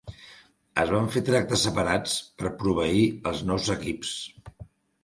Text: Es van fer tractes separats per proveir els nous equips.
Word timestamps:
Es 0.83 0.93
van 0.95 1.09
fer 1.15 1.23
tractes 1.27 1.67
separats 1.69 2.17
per 2.41 2.53
proveir 2.65 3.05
els 3.35 3.45
nous 3.53 3.71
equips. 3.79 4.17